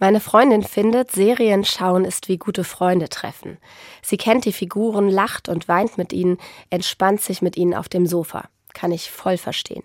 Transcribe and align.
Meine 0.00 0.20
Freundin 0.20 0.62
findet, 0.62 1.10
Serien 1.10 1.64
schauen 1.64 2.04
ist 2.04 2.28
wie 2.28 2.38
gute 2.38 2.62
Freunde 2.62 3.08
treffen. 3.08 3.58
Sie 4.00 4.16
kennt 4.16 4.44
die 4.44 4.52
Figuren, 4.52 5.08
lacht 5.08 5.48
und 5.48 5.66
weint 5.66 5.98
mit 5.98 6.12
ihnen, 6.12 6.38
entspannt 6.70 7.20
sich 7.20 7.42
mit 7.42 7.56
ihnen 7.56 7.74
auf 7.74 7.88
dem 7.88 8.06
Sofa. 8.06 8.48
Kann 8.74 8.92
ich 8.92 9.10
voll 9.10 9.38
verstehen. 9.38 9.82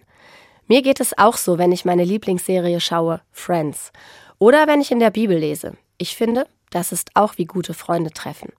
Mir 0.67 0.83
geht 0.83 0.99
es 0.99 1.17
auch 1.17 1.35
so, 1.35 1.57
wenn 1.57 1.71
ich 1.71 1.83
meine 1.83 2.03
Lieblingsserie 2.03 2.79
schaue, 2.79 3.21
Friends. 3.31 3.91
Oder 4.37 4.67
wenn 4.67 4.81
ich 4.81 4.91
in 4.91 4.99
der 4.99 5.09
Bibel 5.09 5.37
lese. 5.37 5.77
Ich 5.97 6.15
finde, 6.15 6.45
das 6.69 6.91
ist 6.91 7.09
auch 7.15 7.39
wie 7.39 7.45
gute 7.45 7.73
Freunde 7.73 8.11
treffen. 8.11 8.53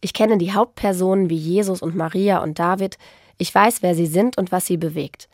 Ich 0.00 0.12
kenne 0.12 0.38
die 0.38 0.52
Hauptpersonen 0.52 1.30
wie 1.30 1.36
Jesus 1.36 1.82
und 1.82 1.94
Maria 1.94 2.42
und 2.42 2.58
David. 2.58 2.98
Ich 3.38 3.54
weiß, 3.54 3.82
wer 3.82 3.94
sie 3.94 4.06
sind 4.06 4.38
und 4.38 4.50
was 4.50 4.66
sie 4.66 4.76
bewegt. 4.76 5.28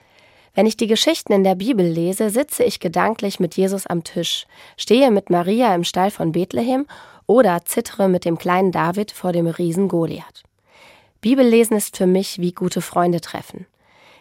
Wenn 0.55 0.67
ich 0.67 0.77
die 0.77 0.87
Geschichten 0.87 1.33
in 1.33 1.45
der 1.45 1.55
Bibel 1.55 1.87
lese, 1.87 2.29
sitze 2.29 2.63
ich 2.63 2.79
gedanklich 2.79 3.41
mit 3.41 3.57
Jesus 3.57 3.87
am 3.87 4.05
Tisch, 4.05 4.47
stehe 4.77 5.11
mit 5.11 5.31
Maria 5.31 5.75
im 5.75 5.85
Stall 5.85 6.11
von 6.11 6.33
Bethlehem 6.33 6.87
oder 7.27 7.65
zittere 7.65 8.09
mit 8.09 8.25
dem 8.25 8.37
kleinen 8.37 8.71
David 8.71 9.13
vor 9.13 9.33
dem 9.33 9.47
Riesen 9.47 9.89
Goliath. 9.89 10.43
Bibellesen 11.23 11.77
ist 11.77 11.97
für 11.97 12.07
mich 12.07 12.39
wie 12.39 12.53
gute 12.53 12.83
Freunde 12.83 13.21
treffen. 13.21 13.67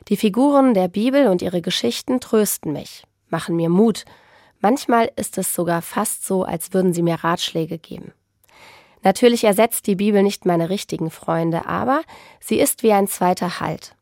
Die 0.07 0.16
Figuren 0.16 0.73
der 0.73 0.88
Bibel 0.88 1.27
und 1.27 1.41
ihre 1.41 1.62
Geschichten 1.62 2.20
trösten 2.21 2.71
mich, 2.71 3.04
machen 3.29 3.55
mir 3.55 3.70
Mut. 3.70 4.05
Manchmal 4.62 5.12
ist 5.16 5.38
es 5.38 5.54
sogar 5.54 5.82
fast 5.82 6.26
so, 6.26 6.43
als 6.43 6.73
würden 6.73 6.93
sie 6.93 7.02
mir 7.02 7.16
Ratschläge 7.16 7.77
geben. 7.77 8.13
Natürlich 9.04 9.43
ersetzt 9.43 9.88
die 9.88 9.95
Bibel 9.95 10.21
nicht 10.23 10.45
meine 10.45 10.70
richtigen 10.70 11.09
Freunde, 11.09 11.66
aber 11.66 12.04
sie 12.40 12.59
ist 12.59 12.84
wie 12.84 12.93
ein 12.93 13.07
zweiter 13.07 13.59
Halt. 13.59 13.95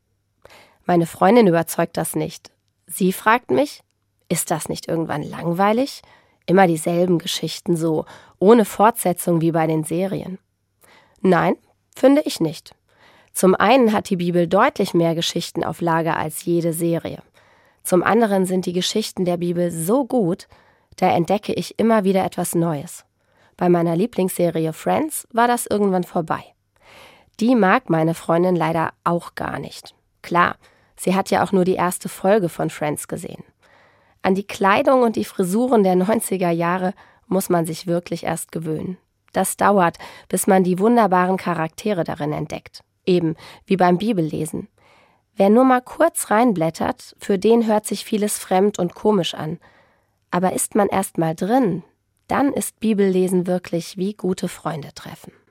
Meine 0.89 1.05
Freundin 1.05 1.45
überzeugt 1.45 1.98
das 1.98 2.16
nicht. 2.16 2.49
Sie 2.88 3.13
fragt 3.13 3.52
mich, 3.52 3.81
ist 4.27 4.49
das 4.49 4.70
nicht 4.70 4.88
irgendwann 4.88 5.21
langweilig? 5.21 6.02
Immer 6.47 6.66
dieselben 6.66 7.20
Geschichten 7.20 7.75
so, 7.77 8.05
ohne 8.39 8.66
Fortsetzung 8.66 9.39
wie 9.39 9.52
bei 9.52 9.67
den 9.67 9.83
Serien. 9.83 10.39
Nein, 11.21 11.58
finde 11.95 12.23
ich 12.25 12.39
nicht. 12.39 12.73
Zum 13.33 13.53
einen 13.53 13.94
hat 13.94 14.09
die 14.09 14.16
Bibel 14.16 14.47
deutlich 14.47 14.95
mehr 14.95 15.13
Geschichten 15.13 15.63
auf 15.63 15.80
Lager 15.80 16.17
als 16.17 16.44
jede 16.45 16.73
Serie. 16.73 17.22
Zum 17.83 18.02
anderen 18.02 18.47
sind 18.47 18.66
die 18.66 18.73
Geschichten 18.73 19.25
der 19.25 19.38
Bibel 19.38 19.69
so 19.69 20.06
gut, 20.06 20.47
da 20.95 21.11
entdecke 21.11 21.53
ich 21.53 21.78
immer 21.78 22.03
wieder 22.03 22.25
etwas 22.25 22.56
Neues. 22.56 23.06
Bei 23.58 23.69
meiner 23.69 23.95
Lieblingsserie 23.95 24.73
Friends 24.73 25.28
war 25.31 25.47
das 25.47 25.67
irgendwann 25.67 26.03
vorbei. 26.03 26.44
Die 27.39 27.53
mag 27.53 27.91
meine 27.91 28.16
Freundin 28.16 28.56
leider 28.56 28.94
auch 29.03 29.35
gar 29.35 29.59
nicht. 29.59 29.94
Klar, 30.23 30.56
Sie 31.00 31.16
hat 31.16 31.31
ja 31.31 31.44
auch 31.44 31.53
nur 31.53 31.64
die 31.64 31.75
erste 31.75 32.09
Folge 32.09 32.50
von 32.50 32.69
Friends 32.69 33.08
gesehen. 33.08 33.44
An 34.22 34.36
die 34.36 34.45
Kleidung 34.45 35.02
und 35.03 35.16
die 35.16 35.23
Frisuren 35.23 35.83
der 35.83 35.95
90er 35.95 36.50
Jahre 36.50 36.94
muss 37.28 37.47
man 37.47 37.66
sich 37.66 37.88
wirklich 37.88 38.25
erst 38.25 38.52
gewöhnen. 38.52 38.97
Das 39.31 39.56
dauert, 39.56 39.97
bis 40.28 40.45
man 40.45 40.66
die 40.66 40.78
wunderbaren 40.78 41.38
Charaktere 41.38 42.03
darin 42.03 42.33
entdeckt. 42.33 42.81
Eben 43.06 43.36
wie 43.66 43.78
beim 43.78 43.97
Bibellesen. 43.97 44.67
Wer 45.36 45.50
nur 45.50 45.64
mal 45.64 45.81
kurz 45.81 46.31
reinblättert, 46.31 47.16
für 47.17 47.39
den 47.39 47.66
hört 47.66 47.86
sich 47.86 48.03
vieles 48.03 48.38
fremd 48.38 48.78
und 48.78 48.94
komisch 48.94 49.36
an. 49.36 49.58
Aber 50.31 50.52
ist 50.52 50.75
man 50.75 50.89
erst 50.89 51.17
mal 51.17 51.34
drin, 51.34 51.84
dann 52.28 52.52
ist 52.52 52.81
Bibellesen 52.81 53.47
wirklich 53.47 53.95
wie 53.95 54.16
gute 54.16 54.50
Freunde 54.50 54.94
treffen. 54.94 55.31